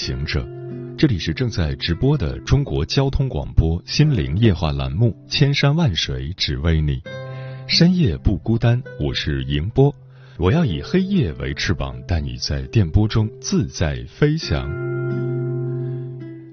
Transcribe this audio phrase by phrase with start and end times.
[0.00, 0.48] 行者，
[0.96, 6.96] 这里是正在直播的中国交通广播心灵夜话栏目《千山万水只为你》，
[7.68, 9.94] 深夜不孤单，我是迎波，
[10.38, 14.70] 我要以黑夜为翅膀，带你在电波中自在飞翔。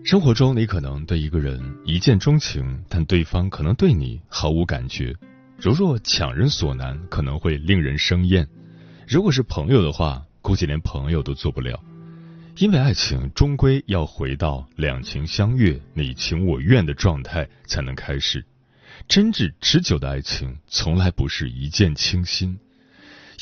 [0.04, 5.16] 生活中，你可能对一个人一见钟情，但对方可能对你毫无感觉。
[5.58, 8.44] 如若强人所难，可能会令人生厌；
[9.08, 11.82] 如果是朋友的话，估计连朋友都做不了。
[12.60, 18.44] 因为爱情终归要回到两情相悦、你情我愿的状态才能开始。
[19.08, 22.58] 真挚持久的爱情从来不是一见倾心，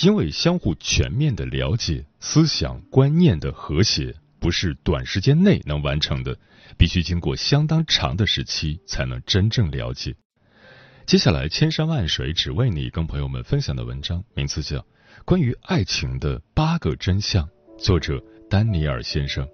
[0.02, 6.38] 因为相互全面的了解、思想观念的和谐不是短时间内能完成的，
[6.78, 10.14] 必须经过相当长的时期才能真正了解。
[11.06, 14.80] 接下来，千山万水只为你，跟朋友们分享的文章名字叫
[15.24, 17.48] 《关于爱情的八个真相》，
[17.80, 18.22] 作者。
[18.48, 19.46] 丹尼尔先生，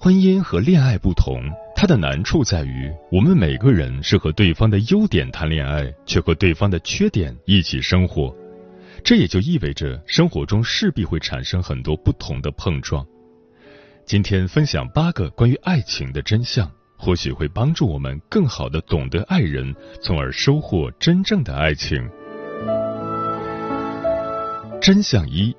[0.00, 1.42] 婚姻和恋爱不同，
[1.74, 8.34] 它的难处在于，我们每个人是和对方的优点谈恋爱，却和对方的缺点一起生活。
[9.04, 13.06] 这也就意味着，生活中势必会产生很多不同的碰撞。
[14.06, 22.02] 今天分享八个关于爱情的真相，或许会帮助我们更好的懂得爱人，从而收获真正的爱情。
[24.80, 25.54] 真相一：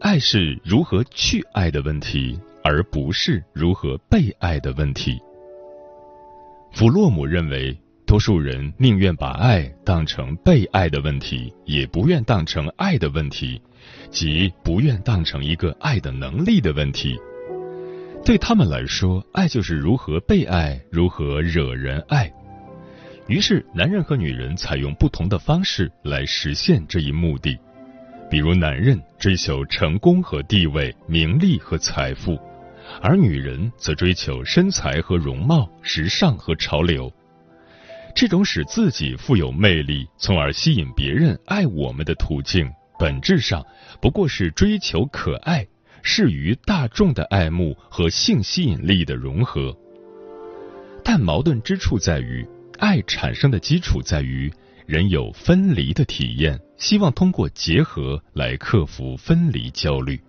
[0.00, 5.18] 爱是如何去爱的问题，而不是如何被爱的问题。
[6.72, 7.74] 弗洛姆认为。
[8.06, 13.60] 多数人宁愿把爱当成被爱的问题，也不愿当成爱的问题，
[14.10, 17.16] 即不愿当成一个爱的能力的问题。
[18.24, 22.30] 对他们来说，爱就是如何被爱，如何惹人爱。
[23.28, 27.56] 于是，男人和女人采用不同的方式来实现这一目的。
[28.28, 32.36] 比如，男人追求成功和地位、名利和财富，
[33.00, 37.10] 而女人则追求身材和容貌、时尚和潮流。
[38.14, 43.64] 这种使自己富有魅力，从而吸引别人爱我们的途径，本质上
[44.00, 45.66] 不过是追求可爱、
[46.02, 49.74] 适于大众的爱慕和性吸引力的融合。
[51.02, 52.46] 但矛盾之处在于，
[52.78, 54.52] 爱产生的基础在于
[54.86, 60.20] 人有分离的体验，希望通过结合来克服分离焦虑。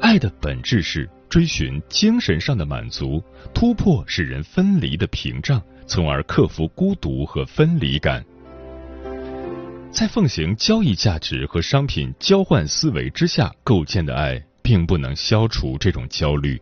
[0.00, 3.22] 爱的本质是追寻精神上的满足，
[3.54, 5.62] 突破使人分离的屏障。
[5.88, 8.24] 从而克服孤独和分离感。
[9.90, 16.60] 在奉行交易价值和商品交换思维之下构建的爱，并不能消除这种焦虑，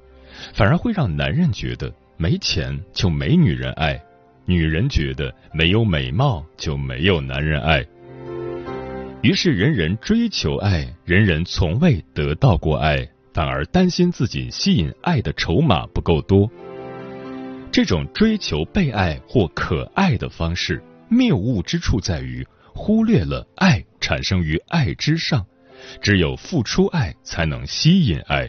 [0.55, 4.01] 反而会让男人觉得没钱就没女人爱，
[4.47, 7.85] 女人觉得没有美貌就没有男人爱。
[9.23, 16.49] 于是，人人追求爱，人人从未得到过爱，反而担心自己吸引爱的筹码不够多。
[17.77, 22.43] 这种追求被爱或可爱的方式，谬误之处在于
[22.73, 25.45] 忽略了爱产生于爱之上，
[26.01, 28.49] 只有付出爱才能吸引爱。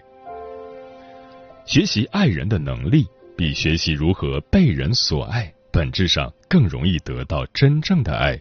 [1.65, 3.05] 学习爱人的能力，
[3.35, 8.39] 比学习如何被人所爱，本质上更容易得到真正的爱。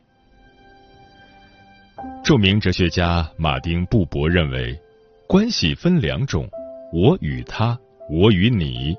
[2.23, 4.81] 著名哲学家马丁·布伯认为，
[5.27, 6.49] 关系分两种：
[6.93, 7.77] 我与他，
[8.09, 8.97] 我与你。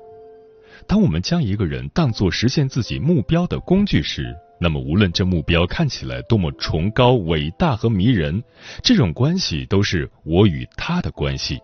[0.88, 8.42] 当我们将一个人当作实现自己目标的工具时，那么无论这目标看起来多么崇高、伟大和迷人，
[8.82, 11.60] 这种关系都是我与他的关系。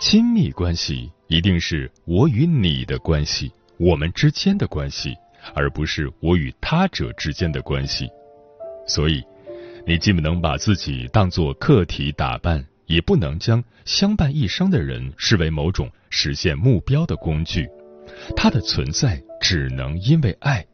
[0.00, 5.12] 亲密关系一定是我与你的关系，我们之间的关系，
[5.52, 8.08] 而不是我与他者之间的关系。
[8.86, 9.20] 所以，
[9.84, 17.68] 你既不能把自己当作客体打扮，也不能将相伴一生的人视为某种实现目标的工具。
[18.34, 20.64] 它的存在只能因为爱。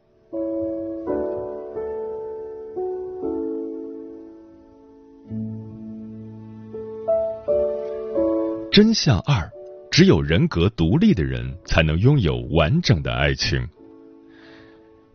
[8.71, 9.47] 真相二：
[9.91, 13.67] 只有人格独立的人才能拥有完整的爱情。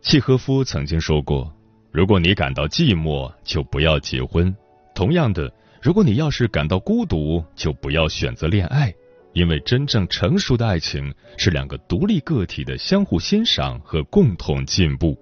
[0.01, 1.53] 契诃夫曾经说过
[1.91, 4.49] ：“如果你感到寂寞，就不要结婚；
[4.95, 8.93] 同样的，如果你要是感到孤独，就不要选择恋爱。
[9.33, 15.17] 因为真正成熟的爱情是两个独立个体的相互欣赏和共同进步。”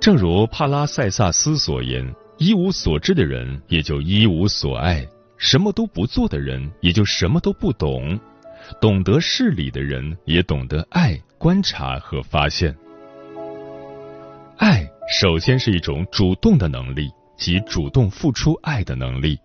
[0.00, 5.06] 正如帕拉塞萨斯所言：“一无所知的人也就一无所爱，
[5.38, 8.18] 什么都不做的人也就什么都不懂。
[8.80, 12.74] 懂得事理的人也懂得爱、观察和发现。”
[14.58, 14.86] 爱
[15.20, 19.36] 首先是一种主动的能力，即主动付出爱的能力；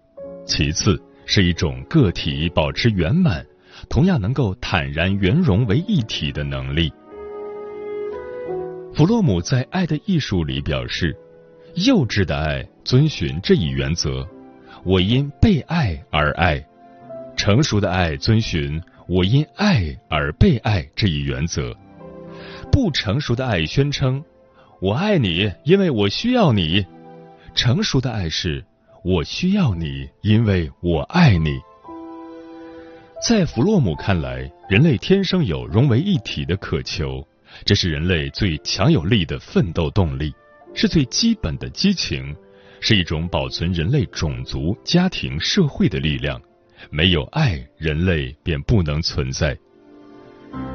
[0.46, 3.46] 其次是一种个体保持圆满，
[3.88, 6.92] 同样能够坦然圆融为一体的能力。
[8.96, 11.16] 弗洛姆在《爱的艺术》里表示，
[11.76, 14.28] 幼稚的爱遵循这一原则：
[14.84, 16.58] 我因被爱而爱；
[17.38, 21.72] 成熟的爱遵循我因爱而被爱这一原则；
[22.72, 24.24] 不成熟的爱宣称。
[24.81, 26.84] 我爱你，因为我需要你。
[27.54, 28.66] 成熟的爱是，
[29.04, 31.57] 我需要你，因为我爱你。
[33.28, 37.25] 在弗洛姆看来，人类天生有融为一体的渴求，
[37.66, 40.34] 这是人类最强有力的奋斗动力，
[40.74, 42.36] 是最基本的激情，
[42.80, 46.42] 是一种保存人类种族、家庭、社会的力量。
[46.90, 49.57] 没有爱，人类便不能存在。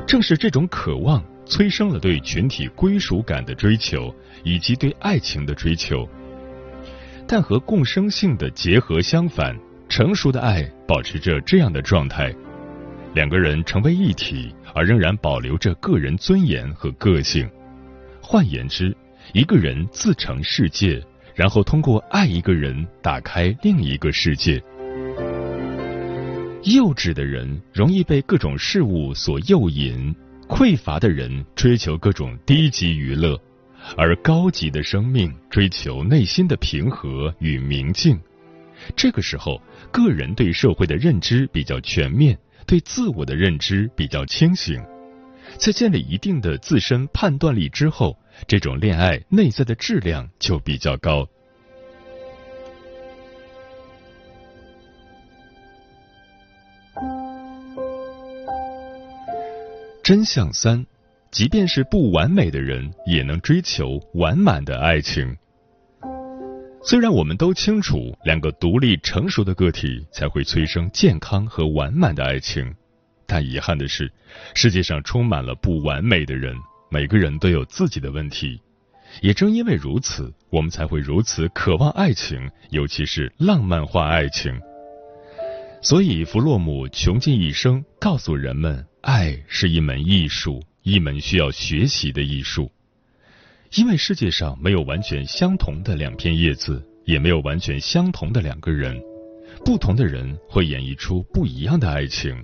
[0.06, 1.22] 正是这种渴望。
[1.46, 4.10] 催生了对群体归属感的追求，
[4.44, 6.08] 以及对爱情的追求。
[7.26, 9.56] 但和共生性的结合相反，
[9.88, 12.34] 成熟的爱保持着这样的状态：
[13.14, 17.48] 两个人成为一体，而仍然保留着个人尊严和个性。
[18.20, 18.96] 换言之，
[19.32, 21.02] 一个人自成世界，
[21.34, 24.62] 然后通过爱一个人打开另一个世界。
[26.64, 30.14] 幼稚的人容易被各种事物所诱引。
[30.46, 33.34] 匮乏的人追求各种低级娱乐，
[33.96, 38.18] 而高级的生命追求内心的平和与明净。
[38.96, 39.60] 这个时候，
[39.90, 44.82] 个人对社会的认知比较全面，对自我的认知比较清醒。
[45.58, 51.28] 在建立一定的自身判断力之后，这种恋爱内在的质量就比较高。
[60.02, 60.84] 真相三，
[61.34, 65.36] 即便是不完美的人，也能追求完满的爱情。
[66.80, 72.72] 虽然我们都清楚，两个独立成熟的个体才会催生健康和完满的爱情，
[73.26, 74.08] 但遗憾的是，
[74.54, 76.56] 世界上充满了不完美的人，
[76.88, 78.60] 每个人都有自己的问题。
[79.20, 84.56] 也正因为如此，我们才会如此渴望爱情，尤其是浪漫化爱情。
[85.82, 88.86] 所以，弗洛姆穷尽一生告诉人们。
[89.02, 92.70] 爱是一门艺术，一门需要学习的艺术。
[93.76, 98.96] 因为世界上没有完全相同的两片叶子，也没有完全相同的两个人。
[99.64, 102.36] 不同的人会演绎出不一样的爱情。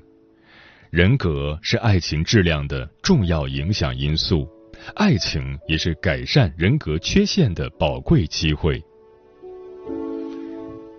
[0.91, 4.49] 人格是爱情质量的重要影响因素，
[4.97, 8.83] 爱情也是改善人格缺陷的宝贵机会。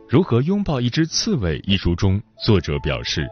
[0.08, 1.60] 如何拥抱一只刺猬？
[1.66, 3.28] 一书中，作者表示，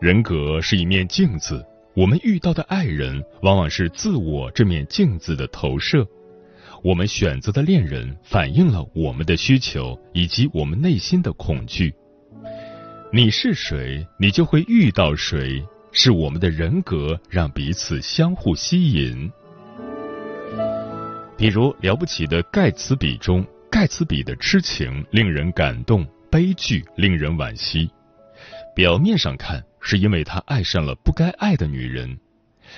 [0.00, 1.64] 人格是一面镜子。
[1.94, 6.06] 我们遇到的爱人，往往是自我这面镜子的投射。
[6.82, 11.94] 我们选择的恋人，反映了我们的需求以及我们内心的恐惧。
[13.12, 15.62] 你是谁，你就会遇到谁。
[15.94, 19.30] 是我们的人格让彼此相互吸引。
[21.36, 27.90] 比如《了不起的盖茨比》中，盖茨比的痴情令人感动，悲剧令人惋惜。
[28.74, 29.62] 表面上看。
[29.82, 32.16] 是因为他爱上了不该爱的女人，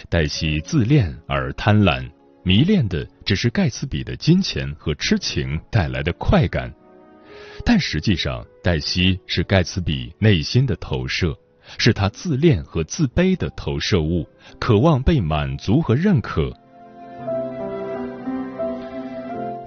[0.08, 2.10] 黛西自恋而贪婪，
[2.42, 6.72] 迷恋的只是盖茨比的金钱和痴情带来的快感，
[7.64, 11.36] 但实际上，黛西是盖茨比内心的投射，
[11.78, 14.26] 是他自恋和自卑的投射物，
[14.58, 16.52] 渴望被满足和认可。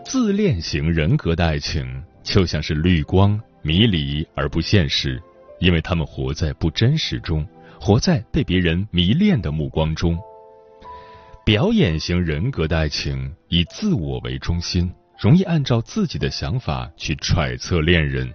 [0.04, 5.22] 自恋型人格的爱情就像是绿光，迷离而不现实。
[5.60, 7.48] 因为他们活在不真实中，
[7.80, 10.18] 活在被别人迷恋的目光中。
[11.46, 18.32] 表演型人格的爱情以自我为中心，容易按照自己的想法去揣测恋人。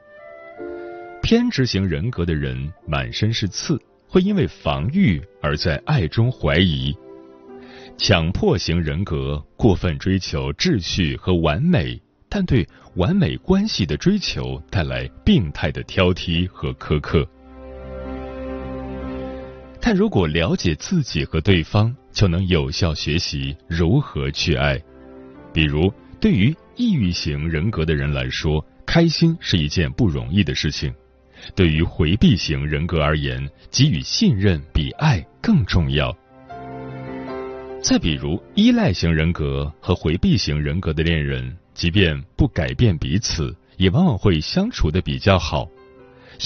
[1.22, 6.92] 偏执型人格的人满身是刺，会因为防御而在爱中怀疑。
[7.98, 12.00] 强迫型人格过分追求秩序和完美。
[12.34, 17.28] 但对完美关系的追求带来病态的挑剔和苛刻。
[19.78, 24.80] 但如果了解自己和对方，就能有效学习如何去爱。
[25.52, 30.90] 比如，对于抑郁型人格的人来说，开心是一件不容易的事情；
[31.54, 36.16] 对于回避型人格而言，给予信任比爱更重要。
[37.82, 45.68] 再比如，依赖型人格和回避型人格的恋人，即便不改变彼此，也往往会相处的比较好，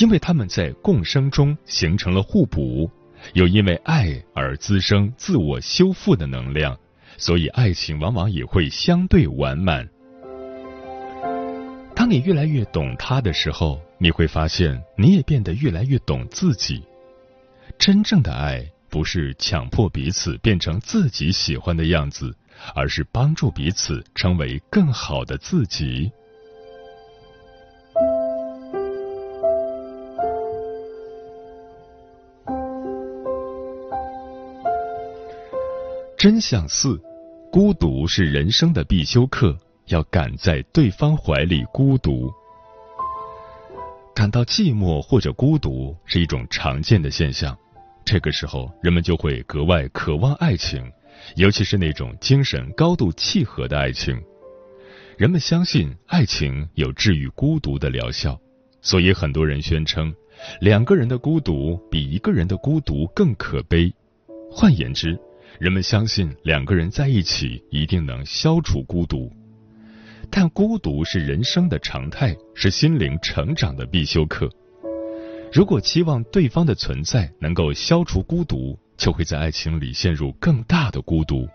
[0.00, 2.90] 因为他们在共生中形成了互补。
[3.32, 6.78] 又因为爱而滋生自我修复的能量，
[7.16, 9.88] 所以爱情往往也会相对完满。
[11.94, 16.84] 当你越来越懂他的时候，你会发现你也变得越来越懂自己。
[17.78, 22.36] 真正的爱不是强迫彼此变成自己喜欢的样子，
[22.74, 26.10] 而是帮助彼此成为更好的自己。
[36.18, 37.00] 真相四：
[37.52, 42.32] 孤独是人生的必修课，要赶在对方怀里孤独。
[44.14, 47.56] 感到寂寞或者孤独是一种常见的现象，
[48.02, 50.90] 这个时候人们就会格外渴望爱情，
[51.36, 54.20] 尤其是那种精神高度契合的爱情。
[55.16, 58.38] 人们相信爱情有治愈孤独的疗效，
[58.82, 60.14] 所以很多人宣称，
[60.60, 63.92] 两个人的孤独比一个人的孤独更可悲。
[64.50, 65.18] 换言之，
[65.58, 69.32] 人们相信两个人在一起一定能消除孤独，
[70.30, 74.50] 但孤独是人生的常态，是心灵成长的必修课。
[75.52, 81.48] 如果期望对方的存在能够消除孤独，就会在爱情里陷入更大的孤独，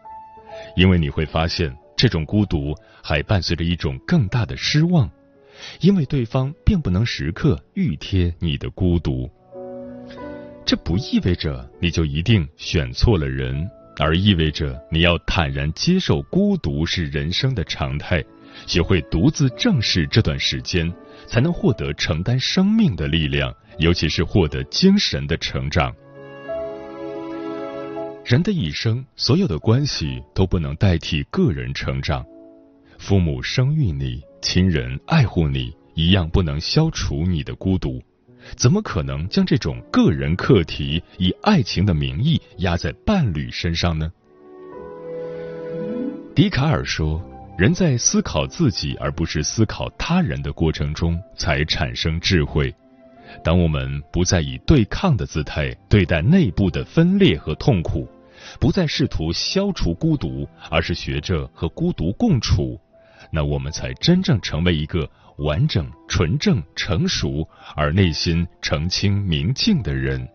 [0.75, 5.09] 因为你会发现这种孤独还伴随着一种更大的失望，
[5.79, 9.29] 因为对方并不能时刻熨贴你的孤独。
[10.65, 13.69] 这不意味着你就一定选错了人。
[13.99, 18.23] 而意味着你要坦然接受孤独是人生的常态，
[18.65, 20.91] 学会独自正视这段时间，
[21.27, 25.93] 才能获得承担生命的力量，尤其是获得精神的成长。
[28.31, 32.25] 人的一生，所有的关系都不能代替个人成长。
[32.97, 38.01] 父母生育你，亲人爱护你，一样不能消除你的孤独。
[38.55, 44.09] 怎么可能将这种个人课题以爱情的名义压在伴侣身上呢？
[46.33, 47.21] 笛卡尔说
[47.59, 52.73] ：“人在思考自己而不是思考他人的过程中，才产生智慧。
[53.43, 58.07] 当我们不再以对抗的姿态对待内部的分裂和痛苦，
[58.59, 62.79] 不再试图消除孤独，而是学着和孤独共处，
[63.31, 70.27] 那我们才真正成为一个。”完整、纯正、成熟，而内心澄清明净的人，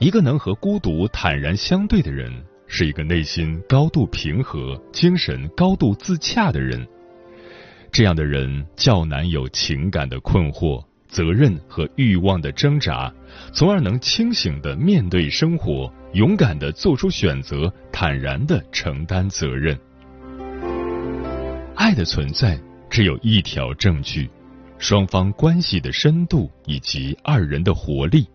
[0.00, 2.32] 一个能和孤独坦然相对的人，
[2.66, 6.84] 是一个内心高度平和、精神高度自洽的人。
[7.92, 10.84] 这样的人较难有情感的困惑、
[11.14, 13.12] 责任和欲望的挣扎，
[13.52, 19.78] 从而能清醒的面对生活，勇敢的做出选择，坦然的承担责任。
[21.76, 22.58] 爱的存在
[22.90, 24.28] 只有一条证据：
[24.76, 28.26] 双方关系的深度以及二人的活力。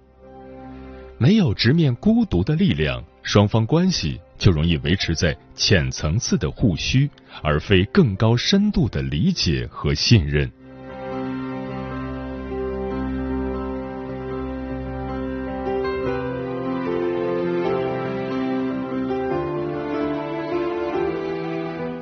[1.17, 7.09] 没有直面孤独的力量，双方关系就容易维持在浅层次的互需，
[7.43, 10.49] 而非更高深度的理解和信任。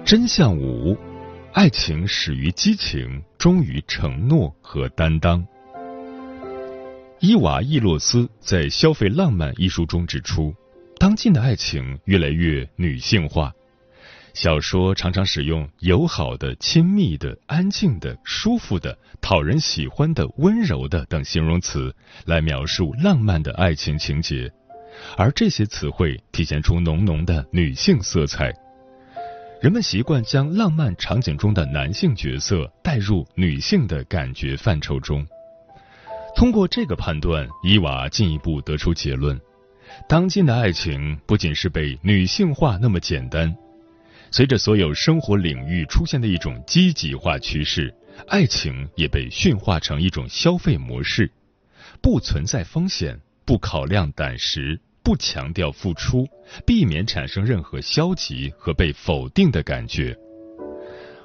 [0.08, 0.98] 真相五。
[1.52, 5.46] 爱情始于激情，终于承诺和担当。
[7.20, 10.56] 伊娃·伊洛斯在《消费浪漫》一书中指出，
[10.98, 13.52] 当今的爱情越来越女性化，
[14.34, 21.94] 小说常常使用友好的、亲密的、安静的、舒服的、讨人喜欢的、温柔的等形容词
[22.26, 24.50] 来描述浪漫的爱情情节，
[25.18, 28.54] 而这些词汇体现出浓浓的女性色彩。
[29.60, 35.26] 人们习惯将浪漫场景中的男性角色带入女性的感觉范畴中。
[36.36, 39.40] 通过这个判断，伊娃进一步得出结论：
[40.08, 43.56] 当今的爱情不仅是被女性化那么简单，
[44.30, 47.92] 随着所有生活领域出现的一种积极化趋势，
[48.28, 51.32] 爱情也被驯化成一种消费模式，
[52.00, 54.80] 不存在风险，不考量胆识。
[55.08, 56.28] 不强调付出，
[56.66, 60.14] 避免产生任何消极和被否定的感觉。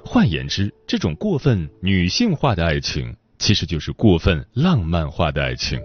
[0.05, 5.77] 换言之，这种过分女性化的爱情，其实就是过分浪漫化的爱情。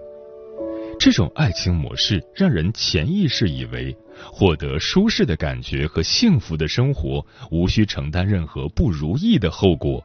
[1.01, 3.93] 这种爱情模式让人潜意识以为，
[4.31, 10.01] 获得舒适的感觉和幸福的生活，无需承担任何不如意的后果。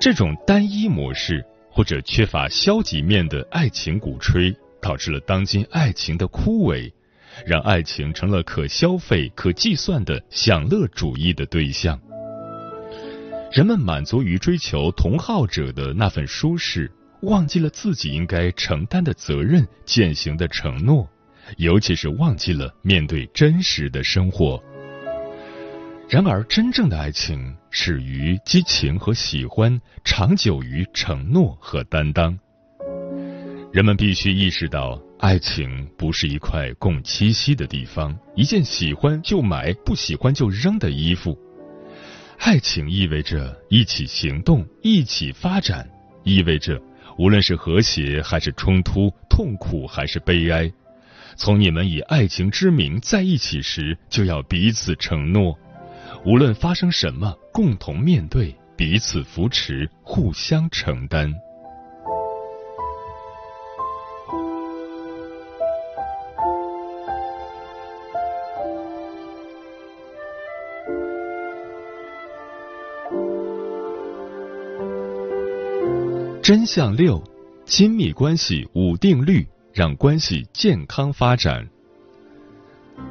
[0.00, 6.92] 这种单一模式或者缺乏消极面的爱情鼓吹，导致了当今爱情的枯萎，
[7.46, 11.98] 让爱情成了可消费、可计算的享乐主义的对象。
[13.50, 16.92] 人们满足于追求同好者的那份舒适。
[17.22, 21.08] 忘记了自己应该承担的责任，践行的承诺，
[21.56, 24.62] 尤其是忘记了面对真实的生活。
[26.10, 32.38] 然而，真正的爱情始于激情和喜欢，长久于承诺和担当。
[33.74, 41.36] 人们必须意识到，爱情不是一块供栖息的地方，一件喜欢就买、不喜欢就扔的衣服。
[42.38, 45.90] 爱情意味着一起行动，一起发展，
[46.22, 46.80] 意味着。
[47.18, 50.72] 无论是和谐还是冲突，痛苦还是悲哀，
[51.34, 55.58] 从你们以爱情之名在一起时，就要彼此承诺，
[56.24, 61.34] 无论发生什么，共同面对，彼此扶持，互相承担。
[76.44, 77.24] 真相六：
[77.64, 81.66] 亲密关系五定律，让关系健康发展。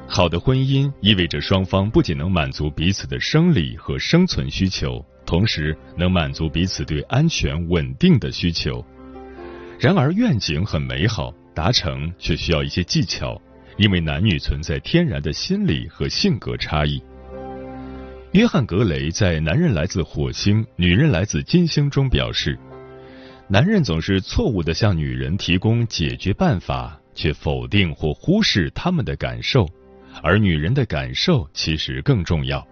[0.07, 8.85] 好的婚姻意味着双方不仅能满足彼此的生理和生存需求，同时能满足彼此对安全稳定的需求。
[9.79, 13.41] 然而，愿景很美好，达成却需要一些技巧，
[13.77, 17.01] 因为男女存在天然的心理和性格差异。
[18.33, 22.55] 约翰·格雷在《男人来自火星，女人来自金星》中表示。
[23.53, 29.69] 男人总是错误的向女人提供解决办法，却否定或忽视他们的感受，
[30.23, 32.67] 而女人的感受其实更重要。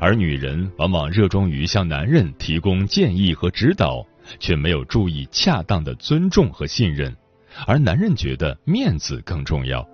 [0.00, 4.04] 而女人往往热衷于向男人提供建议和指导，
[4.40, 7.16] 却没有注意恰当的尊重和信任，
[7.64, 9.88] 而男人觉得面子更重要。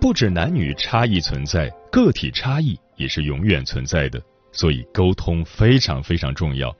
[0.00, 6.72] 不止男女差异存在，个体差异也是永远存在的，所以沟通非常非常重要。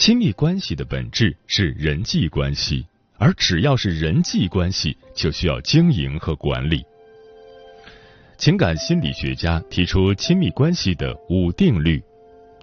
[0.00, 2.86] 亲密关系的本质是人际关系，
[3.18, 6.82] 而只要是人际关系，就需要经营和管理。
[8.38, 12.02] 情感心理学家提出亲密关系的五定律，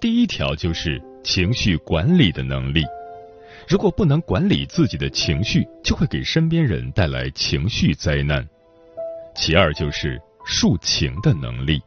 [0.02, 2.84] 第一条就是情绪管理的能力。
[3.70, 8.44] 如果不能管理自己的情绪，就会给身边人带来情绪灾难。
[9.36, 11.80] 其二就是抒情的能力。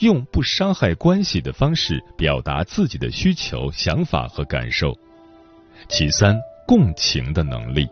[0.00, 4.92] 用不伤害关系的方式表达自己的需求、想法和感受。
[5.88, 7.86] 其三，共情的能力，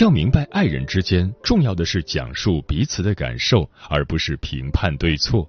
[0.00, 5.48] 要明白爱人之间重要的是讲述彼此的感受，而不是评判对错。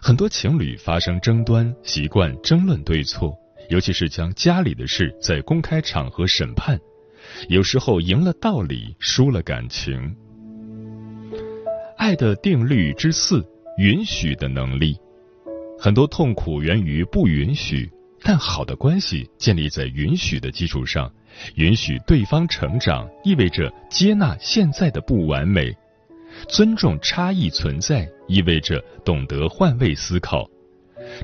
[0.00, 3.32] 很多情侣发生争端，习惯争论对错，
[3.68, 6.80] 尤其是将家里的事在公开场合审判，
[7.48, 10.16] 有时候赢了道理，输了感情。
[11.96, 13.46] 爱的定律之四。
[13.82, 14.96] 允许的能力，
[15.76, 17.90] 很多痛苦源于不允许，
[18.22, 21.12] 但好的关系建立在允许的基础上。
[21.56, 25.72] 允许对方成长，意味着接纳现在的不完美；
[26.48, 30.48] 尊重差异存在，意味着懂得换位思考。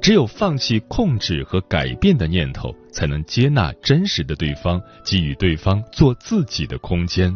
[0.03, 7.33] 只有放弃控制和改变的念头，才能接纳真实的对方，给予对方做自己的空间。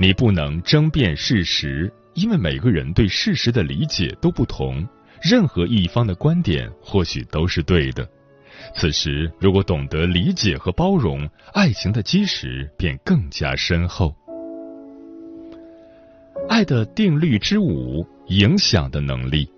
[0.00, 1.92] 你不能争辩事实。
[2.18, 4.84] 因为每个人对事实的理解都不同，
[5.22, 8.08] 任何一方的观点或许都是对的。
[8.74, 14.12] 此时，如果懂得理解和包容，爱情的基石便更加深厚。
[16.48, 19.48] 爱的定律之五：影响的能力。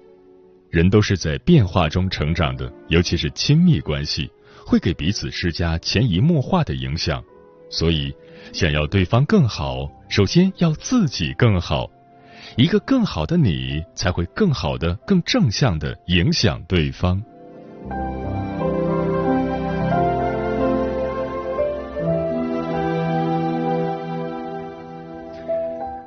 [0.68, 4.31] 人都是在变化中成长的，尤其是亲密关系，
[4.66, 7.25] 会给彼此施加潜移默化的影响。
[7.70, 8.14] 所以，
[8.53, 11.90] 想要对方更好，首先要自己更好。
[12.61, 17.18] 一个更好的你，才会更好的、更正向的影响对方。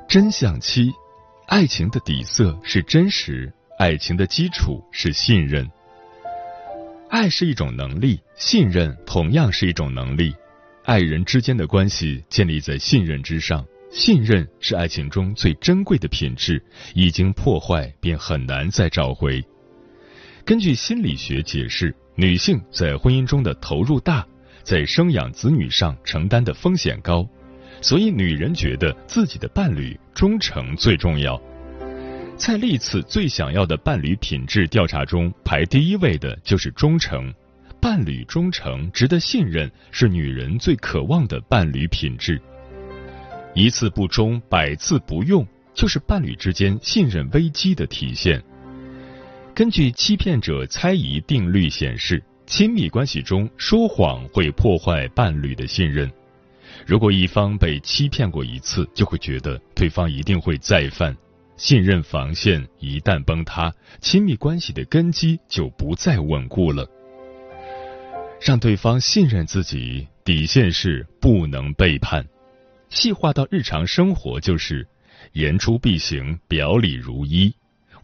[0.06, 0.92] 真相七：
[1.48, 5.68] 爱情的底色是真实，爱情的基础是信任。
[7.10, 10.32] 爱是一种能力，信任同样是一种能力。
[10.84, 13.66] 爱人之间的关系建立在信任之上。
[13.94, 16.60] 信任是爱情中最珍贵的品质，
[16.94, 19.40] 一经破坏便很难再找回。
[20.44, 24.26] 根据心理学解释，女性在婚姻中的投入大，
[24.64, 27.24] 在生养子女上承担的风险高，
[27.80, 31.40] 所以女人觉得自己的伴侣忠诚最重要。
[32.36, 37.32] 在历次最想要的伴侣品质调查中，排第一位的就是忠诚。
[37.80, 42.42] 伴侣忠诚、值得信任，是女人最渴望的伴侣品质。
[43.54, 48.42] 一次不忠，百次不用，就是伴侣之间信任危机的体现。
[49.54, 56.10] 根据欺骗者猜疑定律显示，亲密关系中说谎会破坏伴侣的信任。
[56.84, 61.16] 如果一方被欺骗过一次，就会觉得对方一定会再犯，
[61.56, 66.84] 信任防线一旦崩塌，亲密关系的根基就不再稳固了。
[68.40, 72.26] 让对方信任自己，底线是不能背叛。
[72.94, 74.86] 细化到日常生活，就是
[75.32, 77.52] 言出必行，表里如一。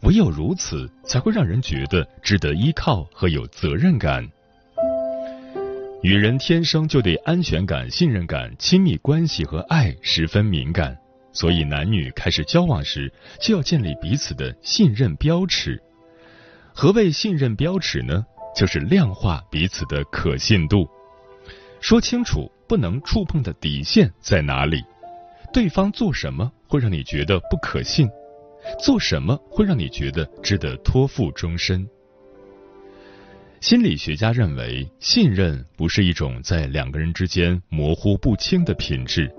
[0.01, 4.27] 唯有如此，才会让人觉得值得依靠和有责任感。
[6.03, 10.97] 女人天生就对安全感、信任感、亲密关系和爱十分敏感，
[11.31, 15.81] 所以男女开始交往时就要建立彼此的信任标尺。
[16.73, 18.25] 何谓信任标尺呢？
[18.53, 20.85] 就是量化彼此的可信度，
[21.79, 24.81] 说清楚不能触碰的底线在哪里，
[25.51, 28.07] 对方做什么会让你觉得不可信，
[28.81, 31.85] 做什么会让你觉得值得托付终身。
[33.59, 39.29] 心理学家认为，信任不是一种在两个人之间模糊不清的品质，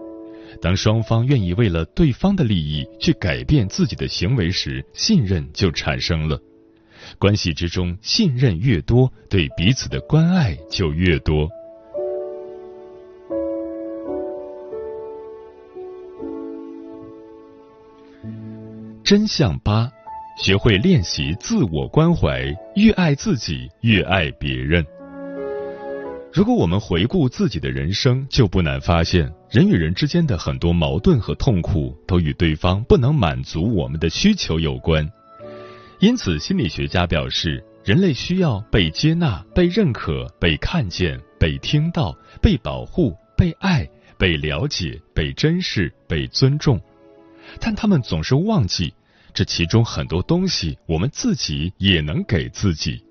[0.60, 6.38] 当双方愿意为了对方的利益去改变自己的行为时，信任就产生了。
[7.18, 11.48] 关系之中，信任越多，对彼此的关爱就越多。
[19.12, 19.92] 真相八：
[20.38, 22.44] 学会练习自我关怀，
[22.76, 24.82] 越爱自己，越爱别人。
[26.32, 35.06] 如果我们回顾自己的人生，就不难发现，人与人之间的很多矛盾和痛苦，都与对方不能满足我们的需求有关。
[36.00, 46.80] 因此，心理学家表示，人类需要被接纳、被认可、被看见、被听到、被保护、被爱、被了解、被珍视、被尊重。
[47.60, 48.94] 但他们总是忘记，
[49.34, 53.02] 这其中很多东西，我们自己也能给自己。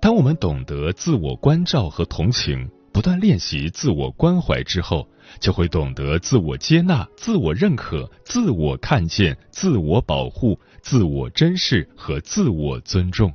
[0.00, 5.08] 当我们懂得自我关照和同情，不断练习自我关怀之后，
[5.40, 10.58] 就会懂得自我接纳、自我认可、自我看见、自我保护。
[10.80, 13.30] 自我珍视和自我尊重，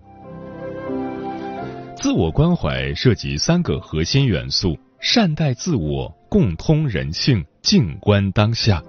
[1.95, 8.81] 自我关怀涉及三个核心元素：善待自我、共通人性、静观当下。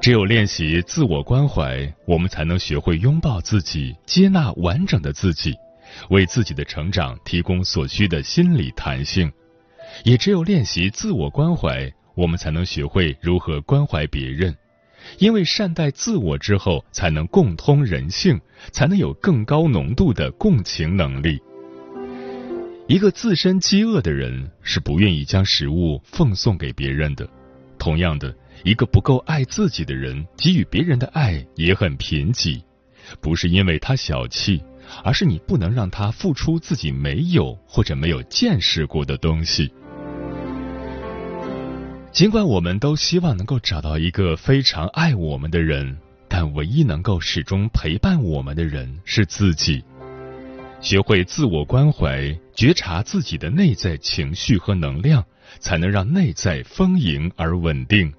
[0.00, 5.54] 只有练习自我关怀，我们才能学会拥抱自己，接纳完整的自己，
[6.10, 9.30] 为自己的成长提供所需的心理弹性。
[10.04, 14.56] 也只有练习自我关怀，我们才能学会如何关怀别人。
[15.18, 21.38] 因为善待自我之后，才能共通人性，才能有更高浓度的共情能力。
[22.86, 27.28] 一个自身饥饿的人是不愿意将食物奉送给别人的。
[27.78, 32.60] 同样的，一个不够爱自己的人，给予别人的爱也很贫瘠。
[33.20, 34.62] 不是因为他小气，
[35.02, 39.72] 而是你不能让他付出自己没有或者没有见识过的东西。
[42.10, 49.82] 尽管我们都希望能够找到一个非常爱我们的人，但唯一能够始终陪伴我们的人是自己。
[50.80, 55.24] 学会自我关怀，觉察自己的内在情绪和能量，
[55.58, 58.12] 才能让内在丰盈而稳定。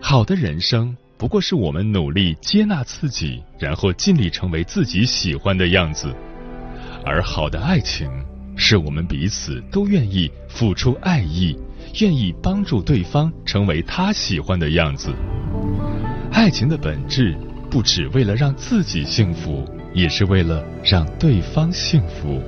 [0.00, 6.08] 好的人生不过是我们努力接纳自己，然后尽力成为自己喜欢的样子；
[7.04, 8.10] 而好的爱情，
[8.56, 11.56] 是我们彼此都愿意付出爱意。
[12.00, 15.14] 愿意帮助对方成为他喜欢的样子。
[16.32, 17.36] 爱情的本质
[17.70, 22.42] 不只为了让自己幸福，也是为了让对方幸福。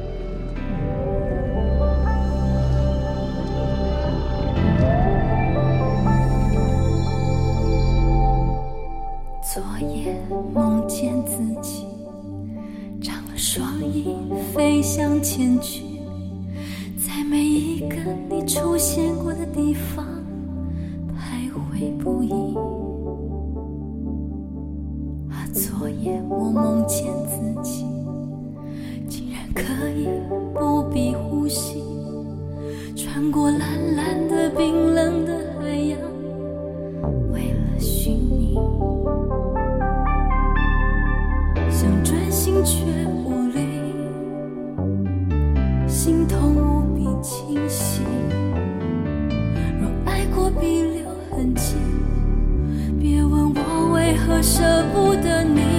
[54.36, 55.75] 我舍不得你。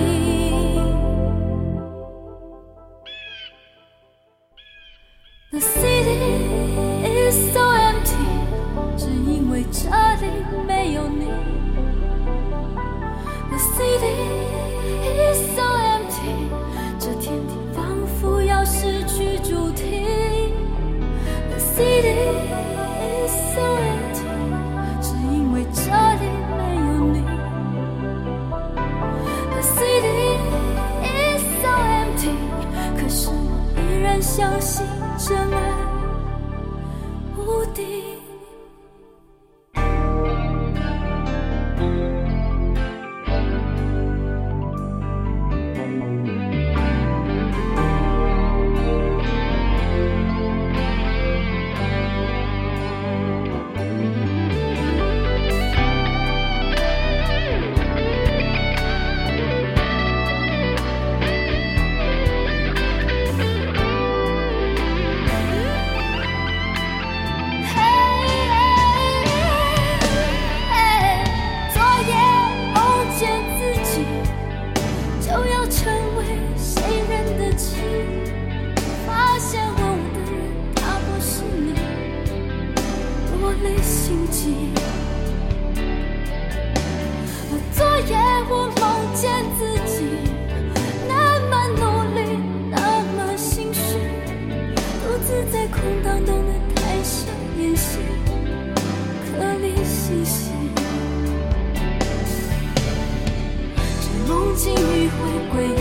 [104.27, 105.15] 梦境迂回
[105.53, 105.79] 诡异，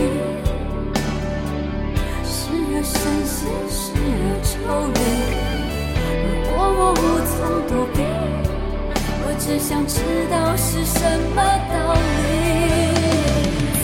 [2.24, 2.32] 是
[2.70, 2.94] 惹神
[3.26, 4.48] 心，是惹愁
[4.86, 4.98] 怨。
[6.22, 7.98] 如果我无从躲避，
[9.24, 9.94] 我只想知
[10.30, 11.02] 道是什
[11.34, 11.74] 么道
[12.22, 12.30] 理。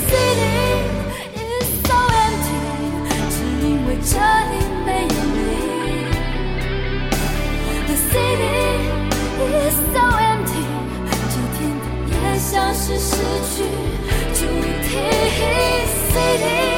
[0.07, 0.55] City
[1.35, 2.55] is so empty，
[3.31, 3.35] 只
[3.67, 4.15] 因为这
[4.53, 4.55] 里
[4.87, 5.41] 没有你。
[7.89, 8.87] The city
[9.41, 10.63] is so empty，
[11.33, 13.11] 这天空也像是失
[13.57, 13.67] 去。
[14.93, 16.72] hey, hey, city.